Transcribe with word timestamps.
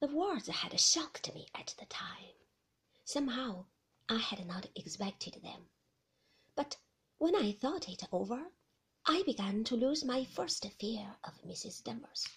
The 0.00 0.06
words 0.06 0.46
had 0.46 0.78
shocked 0.78 1.34
me 1.34 1.48
at 1.56 1.74
the 1.76 1.86
time. 1.86 2.34
Somehow 3.04 3.66
I 4.08 4.18
had 4.18 4.46
not 4.46 4.70
expected 4.76 5.42
them. 5.42 5.70
But 6.54 6.76
when 7.18 7.34
I 7.34 7.50
thought 7.50 7.88
it 7.88 8.04
over, 8.12 8.52
I 9.04 9.24
began 9.24 9.64
to 9.64 9.74
lose 9.76 10.04
my 10.04 10.24
first 10.24 10.64
fear 10.78 11.16
of 11.24 11.42
Mrs. 11.42 11.82
Danvers. 11.82 12.28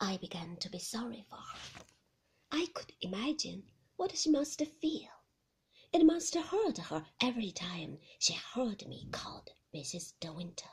I 0.00 0.18
began 0.18 0.58
to 0.58 0.68
be 0.68 0.78
sorry 0.78 1.24
for 1.30 1.36
her. 1.36 1.84
I 2.50 2.66
could 2.74 2.92
imagine 3.00 3.70
what 3.96 4.14
she 4.18 4.28
must 4.30 4.60
feel. 4.62 5.08
It 5.94 6.04
must 6.04 6.34
hurt 6.34 6.76
her 6.76 7.06
every 7.22 7.52
time 7.52 8.00
she 8.18 8.34
heard 8.34 8.86
me 8.86 9.08
called 9.10 9.48
Mrs. 9.74 10.12
De 10.20 10.30
Winter. 10.30 10.68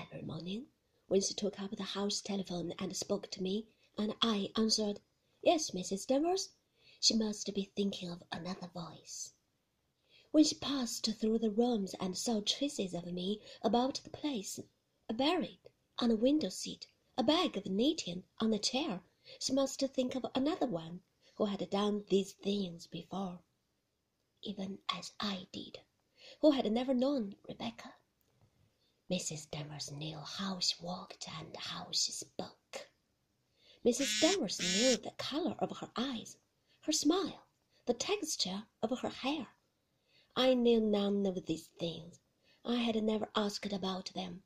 Every 0.00 0.22
morning, 0.22 0.68
when 1.08 1.20
she 1.20 1.34
took 1.34 1.60
up 1.60 1.76
the 1.76 1.82
house 1.82 2.22
telephone 2.22 2.72
and 2.78 2.96
spoke 2.96 3.30
to 3.32 3.42
me, 3.42 3.68
and 3.98 4.14
I 4.22 4.50
answered, 4.56 5.00
Yes, 5.42 5.70
Mrs. 5.70 6.06
Danvers, 6.06 6.50
she 6.98 7.14
must 7.14 7.52
be 7.54 7.64
thinking 7.76 8.10
of 8.10 8.22
another 8.32 8.68
voice. 8.68 9.34
When 10.30 10.44
she 10.44 10.54
passed 10.56 11.06
through 11.06 11.38
the 11.38 11.50
rooms 11.50 11.94
and 12.00 12.16
saw 12.16 12.40
traces 12.40 12.94
of 12.94 13.06
me 13.06 13.40
about 13.62 14.00
the 14.02 14.10
place, 14.10 14.58
a 15.08 15.14
buried 15.14 15.60
on 15.98 16.10
a 16.10 16.16
window 16.16 16.48
seat, 16.48 16.88
a 17.16 17.22
bag 17.22 17.56
of 17.56 17.66
knitting 17.66 18.24
on 18.40 18.52
a 18.52 18.58
chair, 18.58 19.02
she 19.38 19.52
must 19.52 19.80
think 19.80 20.14
of 20.14 20.26
another 20.34 20.66
one 20.66 21.02
who 21.36 21.44
had 21.44 21.68
done 21.70 22.04
these 22.08 22.32
things 22.32 22.86
before, 22.86 23.40
even 24.42 24.78
as 24.88 25.12
I 25.20 25.48
did, 25.52 25.78
who 26.40 26.50
had 26.52 26.70
never 26.72 26.94
known 26.94 27.36
Rebecca. 27.48 27.94
Mrs. 29.10 29.50
Danvers 29.50 29.90
knew 29.92 30.18
how 30.18 30.60
she 30.60 30.74
walked 30.82 31.28
and 31.28 31.56
how 31.56 31.88
she 31.92 32.10
spoke. 32.10 32.65
Mrs. 33.86 34.20
Danvers 34.20 34.58
knew 34.58 34.96
the 34.96 35.12
color 35.12 35.54
of 35.60 35.78
her 35.78 35.92
eyes, 35.94 36.38
her 36.80 36.90
smile, 36.90 37.46
the 37.84 37.94
texture 37.94 38.66
of 38.82 38.98
her 38.98 39.08
hair. 39.08 39.46
I 40.34 40.54
knew 40.54 40.80
none 40.80 41.24
of 41.24 41.46
these 41.46 41.68
things. 41.78 42.18
I 42.64 42.78
had 42.78 43.00
never 43.00 43.30
asked 43.36 43.72
about 43.72 44.12
them, 44.12 44.42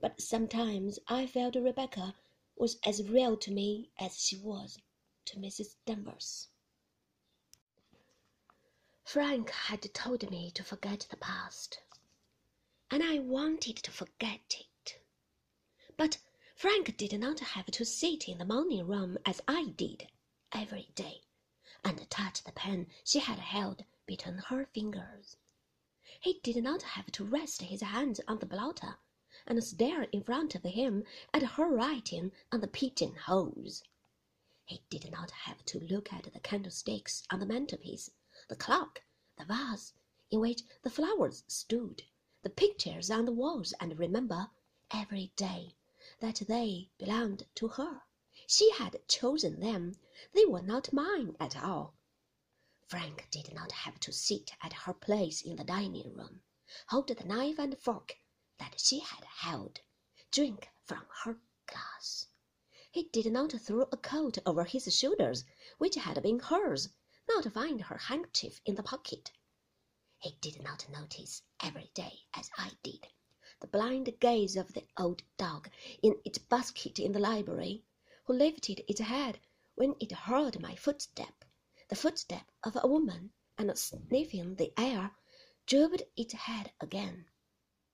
but 0.00 0.20
sometimes 0.20 1.00
I 1.08 1.26
felt 1.26 1.56
Rebecca 1.56 2.14
was 2.54 2.78
as 2.84 3.02
real 3.02 3.36
to 3.38 3.50
me 3.50 3.90
as 3.98 4.20
she 4.20 4.36
was 4.36 4.78
to 5.24 5.36
Mrs. 5.36 5.74
Danvers. 5.84 6.46
Frank 9.02 9.50
had 9.50 9.92
told 9.94 10.30
me 10.30 10.52
to 10.52 10.62
forget 10.62 11.08
the 11.10 11.16
past, 11.16 11.80
and 12.92 13.02
I 13.02 13.18
wanted 13.18 13.78
to 13.78 13.90
forget 13.90 14.54
it. 14.60 15.00
But 15.96 16.18
Frank 16.56 16.96
did 16.96 17.12
not 17.20 17.40
have 17.40 17.66
to 17.66 17.84
sit 17.84 18.30
in 18.30 18.38
the 18.38 18.44
morning 18.46 18.86
room 18.86 19.18
as 19.26 19.42
I 19.46 19.74
did 19.76 20.08
every 20.52 20.88
day 20.94 21.20
and 21.84 22.08
touch 22.08 22.42
the 22.42 22.52
pen 22.52 22.86
she 23.04 23.18
had 23.18 23.38
held 23.38 23.84
between 24.06 24.38
her 24.38 24.64
fingers. 24.64 25.36
He 26.18 26.40
did 26.42 26.64
not 26.64 26.80
have 26.80 27.12
to 27.12 27.26
rest 27.26 27.60
his 27.60 27.82
hands 27.82 28.22
on 28.26 28.38
the 28.38 28.46
blotter 28.46 28.96
and 29.46 29.62
stare 29.62 30.04
in 30.04 30.24
front 30.24 30.54
of 30.54 30.62
him 30.62 31.04
at 31.34 31.42
her 31.42 31.68
writing 31.68 32.32
on 32.50 32.62
the 32.62 32.68
pigeon 32.68 33.16
holes. 33.16 33.84
He 34.64 34.80
did 34.88 35.10
not 35.10 35.30
have 35.30 35.62
to 35.66 35.78
look 35.78 36.10
at 36.10 36.32
the 36.32 36.40
candlesticks 36.40 37.22
on 37.30 37.40
the 37.40 37.46
mantelpiece, 37.46 38.10
the 38.48 38.56
clock, 38.56 39.02
the 39.36 39.44
vase 39.44 39.92
in 40.30 40.40
which 40.40 40.62
the 40.80 40.88
flowers 40.88 41.44
stood, 41.46 42.04
the 42.40 42.48
pictures 42.48 43.10
on 43.10 43.26
the 43.26 43.30
walls, 43.32 43.74
and 43.78 43.98
remember 43.98 44.48
every 44.90 45.32
day 45.36 45.75
that 46.20 46.42
they 46.48 46.90
belonged 46.98 47.46
to 47.54 47.68
her. 47.68 48.02
She 48.46 48.70
had 48.70 49.06
chosen 49.08 49.60
them. 49.60 49.98
They 50.32 50.44
were 50.46 50.62
not 50.62 50.92
mine 50.92 51.36
at 51.38 51.56
all. 51.56 51.94
Frank 52.86 53.28
did 53.30 53.52
not 53.52 53.72
have 53.72 53.98
to 54.00 54.12
sit 54.12 54.52
at 54.62 54.72
her 54.72 54.94
place 54.94 55.42
in 55.42 55.56
the 55.56 55.64
dining 55.64 56.14
room, 56.14 56.42
hold 56.88 57.08
the 57.08 57.24
knife 57.24 57.58
and 57.58 57.76
fork 57.78 58.18
that 58.58 58.80
she 58.80 59.00
had 59.00 59.24
held, 59.24 59.80
drink 60.30 60.70
from 60.84 61.06
her 61.24 61.40
glass. 61.66 62.28
He 62.90 63.04
did 63.04 63.30
not 63.32 63.52
throw 63.52 63.88
a 63.92 63.96
coat 63.96 64.38
over 64.46 64.64
his 64.64 64.96
shoulders, 64.96 65.44
which 65.78 65.96
had 65.96 66.22
been 66.22 66.38
hers, 66.38 66.88
not 67.28 67.52
find 67.52 67.80
her 67.82 67.98
handkerchief 67.98 68.60
in 68.64 68.76
the 68.76 68.82
pocket. 68.82 69.32
He 70.18 70.38
did 70.40 70.62
not 70.62 70.88
notice 70.88 71.42
every 71.60 71.90
day, 71.92 72.20
as 72.32 72.48
I 72.56 72.70
did, 72.82 73.08
the 73.60 73.66
blind 73.66 74.12
gaze 74.20 74.56
of 74.56 74.74
the 74.74 74.86
old 74.98 75.22
dog 75.38 75.70
in 76.02 76.20
its 76.24 76.38
basket 76.38 76.98
in 76.98 77.12
the 77.12 77.18
library, 77.18 77.84
who 78.24 78.34
lifted 78.34 78.84
its 78.86 79.00
head 79.00 79.40
when 79.74 79.94
it 79.98 80.12
heard 80.12 80.60
my 80.60 80.74
footstep, 80.74 81.44
the 81.88 81.96
footstep 81.96 82.50
of 82.64 82.76
a 82.76 82.86
woman, 82.86 83.32
and 83.58 83.78
sniffing 83.78 84.56
the 84.56 84.72
air, 84.78 85.10
drooped 85.66 86.02
its 86.16 86.34
head 86.34 86.72
again, 86.80 87.26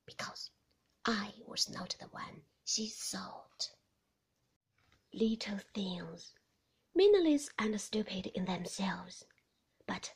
because 0.05 0.51
I 1.05 1.35
was 1.47 1.69
not 1.69 1.97
the 1.99 2.09
one 2.09 2.43
she 2.65 2.89
sought. 2.89 3.71
Little 5.13 5.59
things, 5.75 6.35
meaningless 6.95 7.51
and 7.59 7.81
stupid 7.81 8.27
in 8.27 8.45
themselves, 8.47 9.25
but 9.87 10.13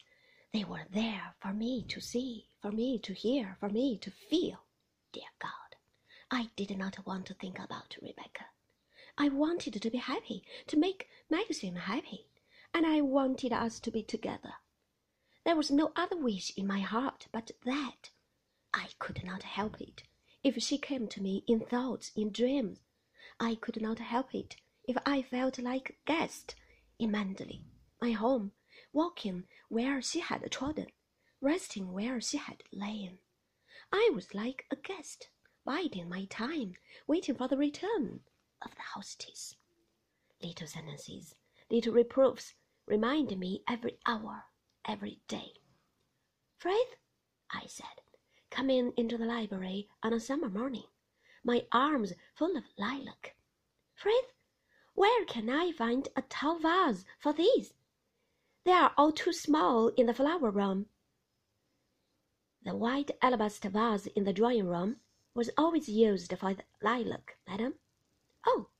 they 0.52 0.64
were 0.64 0.86
there 0.90 1.34
for 1.40 1.52
me 1.52 1.84
to 1.84 2.00
see, 2.00 2.48
for 2.60 2.72
me 2.72 2.98
to 2.98 3.12
hear, 3.14 3.56
for 3.60 3.68
me 3.68 3.98
to 3.98 4.10
feel. 4.10 4.65
Dear 5.16 5.30
God, 5.38 5.76
I 6.30 6.50
did 6.56 6.76
not 6.76 7.06
want 7.06 7.24
to 7.28 7.32
think 7.32 7.58
about 7.58 7.96
Rebecca. 8.02 8.48
I 9.16 9.30
wanted 9.30 9.80
to 9.80 9.90
be 9.90 9.96
happy, 9.96 10.44
to 10.66 10.76
make 10.76 11.08
Maxim 11.30 11.76
happy, 11.76 12.26
and 12.74 12.84
I 12.84 13.00
wanted 13.00 13.50
us 13.50 13.80
to 13.80 13.90
be 13.90 14.02
together. 14.02 14.56
There 15.42 15.56
was 15.56 15.70
no 15.70 15.90
other 15.96 16.18
wish 16.18 16.52
in 16.54 16.66
my 16.66 16.80
heart 16.80 17.28
but 17.32 17.52
that. 17.64 18.10
I 18.74 18.88
could 18.98 19.24
not 19.24 19.42
help 19.42 19.80
it 19.80 20.02
if 20.44 20.62
she 20.62 20.76
came 20.76 21.08
to 21.08 21.22
me 21.22 21.44
in 21.46 21.60
thoughts, 21.60 22.12
in 22.14 22.30
dreams. 22.30 22.80
I 23.40 23.54
could 23.54 23.80
not 23.80 24.00
help 24.00 24.34
it 24.34 24.56
if 24.84 24.98
I 25.06 25.22
felt 25.22 25.58
like 25.58 25.88
a 25.88 26.06
guest 26.12 26.56
in 26.98 27.10
Manderley, 27.10 27.62
my 28.02 28.10
home, 28.10 28.52
walking 28.92 29.44
where 29.70 30.02
she 30.02 30.20
had 30.20 30.46
trodden, 30.50 30.88
resting 31.40 31.94
where 31.94 32.20
she 32.20 32.36
had 32.36 32.62
lain. 32.70 33.20
I 33.92 34.10
was 34.14 34.34
like 34.34 34.66
a 34.70 34.76
guest, 34.76 35.28
biding 35.64 36.08
my 36.08 36.24
time, 36.26 36.74
waiting 37.06 37.34
for 37.34 37.48
the 37.48 37.56
return 37.56 38.20
of 38.62 38.74
the 38.74 38.82
hostess. 38.94 39.56
Little 40.42 40.66
sentences, 40.66 41.34
little 41.70 41.92
reproofs 41.92 42.54
remind 42.86 43.36
me 43.38 43.62
every 43.68 43.98
hour, 44.06 44.44
every 44.84 45.20
day. 45.28 45.52
Frith, 46.58 46.96
I 47.50 47.66
said, 47.66 48.00
coming 48.50 48.92
into 48.96 49.16
the 49.16 49.26
library 49.26 49.88
on 50.02 50.12
a 50.12 50.20
summer 50.20 50.48
morning, 50.48 50.86
my 51.44 51.66
arms 51.72 52.12
full 52.34 52.56
of 52.56 52.64
lilac. 52.78 53.36
Frith, 53.94 54.32
where 54.94 55.24
can 55.26 55.48
I 55.50 55.72
find 55.72 56.08
a 56.16 56.22
tall 56.22 56.58
vase 56.58 57.04
for 57.18 57.32
these? 57.32 57.74
They 58.64 58.72
are 58.72 58.92
all 58.96 59.12
too 59.12 59.32
small 59.32 59.88
in 59.88 60.06
the 60.06 60.14
flower 60.14 60.50
room. 60.50 60.86
The 62.66 62.74
white 62.74 63.12
alabaster 63.22 63.70
vase 63.70 64.06
in 64.08 64.24
the 64.24 64.32
drawing 64.32 64.66
room 64.66 64.96
was 65.34 65.50
always 65.56 65.88
used 65.88 66.36
for 66.36 66.52
the 66.52 66.64
lilac, 66.82 67.38
madam. 67.46 67.74
Oh, 68.44 68.70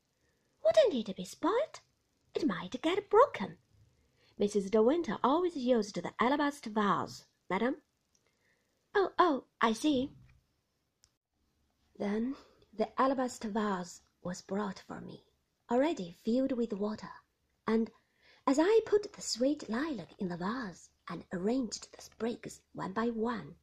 wouldn't 0.64 1.08
it 1.08 1.14
be 1.14 1.24
spoilt? 1.24 1.82
It 2.34 2.44
might 2.44 2.82
get 2.82 3.08
broken. 3.08 3.58
Mrs. 4.40 4.72
De 4.72 4.82
Winter 4.82 5.18
always 5.22 5.54
used 5.54 6.02
the 6.02 6.12
alabaster 6.18 6.68
vase, 6.68 7.26
madam. 7.48 7.76
Oh, 8.92 9.12
oh, 9.20 9.44
I 9.60 9.72
see. 9.72 10.10
Then 11.96 12.34
the 12.76 12.88
alabaster 13.00 13.48
vase 13.48 14.02
was 14.20 14.42
brought 14.42 14.80
for 14.80 15.00
me, 15.00 15.22
already 15.70 16.18
filled 16.24 16.50
with 16.50 16.72
water, 16.72 17.12
and 17.68 17.92
as 18.48 18.58
I 18.58 18.80
put 18.84 19.12
the 19.12 19.22
sweet 19.22 19.68
lilac 19.68 20.10
in 20.18 20.28
the 20.28 20.36
vase 20.36 20.90
and 21.08 21.24
arranged 21.32 21.92
the 21.92 22.02
sprigs 22.02 22.62
one 22.72 22.92
by 22.92 23.10
one, 23.10 23.54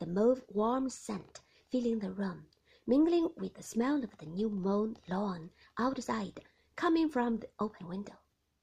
the 0.00 0.06
mauve 0.06 0.42
warm 0.48 0.88
scent 0.88 1.40
filling 1.68 1.98
the 1.98 2.10
room, 2.10 2.46
mingling 2.86 3.28
with 3.36 3.52
the 3.52 3.62
smell 3.62 4.02
of 4.02 4.16
the 4.16 4.24
new 4.24 4.48
mown 4.48 4.96
lawn 5.08 5.50
outside 5.76 6.40
coming 6.74 7.06
from 7.06 7.38
the 7.38 7.48
open 7.58 7.86
window. 7.86 8.18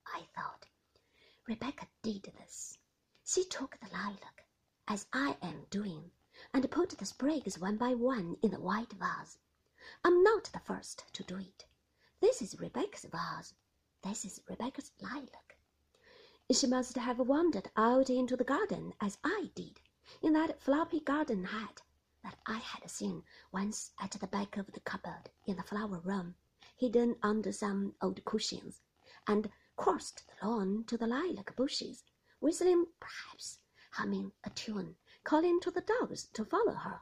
I 0.08 0.24
thought, 0.36 0.66
Rebecca 1.48 1.88
did 2.02 2.24
this. 2.24 2.80
She 3.24 3.46
took 3.46 3.80
the 3.80 3.88
lilac, 3.94 4.48
as 4.88 5.06
I 5.14 5.38
am 5.44 5.68
doing, 5.70 6.10
and 6.56 6.72
put 6.72 6.90
the 6.90 7.06
sprigs 7.06 7.60
one 7.60 7.78
by 7.78 7.94
one 7.94 8.38
in 8.42 8.50
the 8.50 8.60
white 8.60 8.94
vase. 8.94 9.38
I'm 10.04 10.24
not 10.24 10.46
the 10.46 10.60
first 10.60 11.04
to 11.14 11.22
do 11.22 11.38
it. 11.38 11.68
This 12.20 12.42
is 12.42 12.60
Rebecca's 12.60 13.06
vase. 13.06 13.54
This 14.02 14.26
is 14.26 14.42
Rebecca's 14.50 14.92
lilac. 15.00 15.56
She 16.52 16.66
must 16.66 16.96
have 16.96 17.20
wandered 17.20 17.70
out 17.78 18.10
into 18.10 18.36
the 18.36 18.44
garden 18.44 18.96
as 19.00 19.20
I 19.24 19.52
did 19.54 19.80
in 20.22 20.34
that 20.34 20.62
floppy 20.62 21.00
garden 21.00 21.44
hat 21.44 21.82
that 22.24 22.38
I 22.46 22.58
had 22.58 22.90
seen 22.90 23.24
once 23.52 23.92
at 24.00 24.12
the 24.12 24.28
back 24.28 24.58
of 24.58 24.72
the 24.72 24.80
cupboard 24.80 25.30
in 25.46 25.58
the 25.58 25.64
flower 25.64 26.00
room, 26.00 26.36
hidden 26.76 27.16
under 27.24 27.52
some 27.52 27.96
old 28.02 28.24
cushions, 28.26 28.82
and 29.28 29.50
crossed 29.76 30.24
the 30.28 30.48
lawn 30.48 30.84
to 30.86 30.98
the 30.98 31.08
lilac 31.08 31.56
bushes, 31.56 32.04
whistling 32.40 32.88
perhaps, 33.00 33.60
humming 33.92 34.32
a 34.44 34.50
tune, 34.52 34.96
calling 35.24 35.60
to 35.60 35.72
the 35.72 35.82
dogs 35.82 36.26
to 36.34 36.46
follow 36.46 36.74
her, 36.74 37.02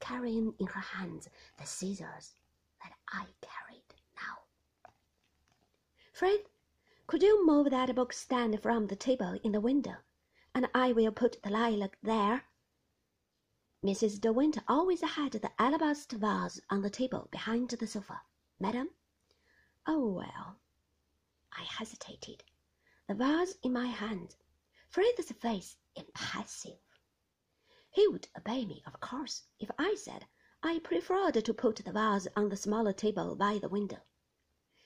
carrying 0.00 0.54
in 0.58 0.66
her 0.66 0.80
hands 0.80 1.28
the 1.58 1.66
scissors 1.66 2.34
that 2.82 2.92
I 3.08 3.26
carried 3.40 3.82
now. 4.16 4.38
Frith, 6.12 6.48
could 7.06 7.22
you 7.22 7.46
move 7.46 7.70
that 7.70 7.94
book 7.94 8.12
stand 8.12 8.60
from 8.60 8.86
the 8.86 8.96
table 8.96 9.38
in 9.44 9.52
the 9.52 9.60
window, 9.60 9.96
and 10.54 10.68
I 10.74 10.92
will 10.92 11.12
put 11.12 11.42
the 11.42 11.50
lilac 11.50 11.98
there? 12.02 12.44
Mrs. 13.84 14.20
De 14.20 14.32
Winter 14.32 14.62
always 14.68 15.00
had 15.00 15.32
the 15.32 15.50
alabaster 15.58 16.18
vase 16.18 16.60
on 16.70 16.82
the 16.82 16.90
table 16.90 17.28
behind 17.30 17.70
the 17.70 17.86
sofa. 17.86 18.22
Madam? 18.60 18.90
Oh, 19.86 20.06
well. 20.06 20.60
I 21.52 21.64
hesitated, 21.64 22.44
the 23.08 23.14
vase 23.14 23.56
in 23.62 23.72
my 23.72 23.86
hand, 23.86 24.36
Frith's 24.88 25.32
face 25.32 25.76
impassive. 25.96 26.78
He 27.90 28.06
would 28.08 28.28
obey 28.36 28.64
me, 28.64 28.82
of 28.86 29.00
course, 29.00 29.42
if 29.58 29.70
I 29.78 29.94
said 29.96 30.26
I 30.62 30.78
preferred 30.78 31.44
to 31.44 31.54
put 31.54 31.76
the 31.76 31.92
vase 31.92 32.28
on 32.36 32.48
the 32.48 32.56
smaller 32.56 32.92
table 32.92 33.34
by 33.34 33.58
the 33.58 33.68
window. 33.68 34.00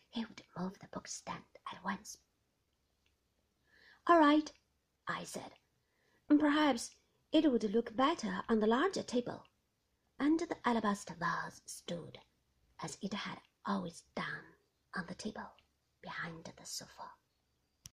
He 0.08 0.24
would 0.24 0.42
move 0.56 0.78
the 0.78 0.88
book 0.88 1.06
stand 1.06 1.44
at 1.70 1.84
once. 1.84 2.16
All 4.06 4.18
right, 4.18 4.50
I 5.08 5.24
said. 5.24 5.52
Perhaps 6.28 6.90
it 7.32 7.50
would 7.50 7.64
look 7.64 7.94
better 7.96 8.42
on 8.48 8.60
the 8.60 8.66
larger 8.66 9.02
table. 9.02 9.44
And 10.18 10.40
the 10.40 10.56
alabaster 10.64 11.14
vase 11.14 11.60
stood, 11.66 12.18
as 12.82 12.98
it 13.02 13.12
had 13.12 13.38
always 13.64 14.02
done, 14.14 14.54
on 14.94 15.06
the 15.06 15.14
table 15.14 15.52
behind 16.02 16.44
the 16.44 16.66
sofa. 16.66 17.10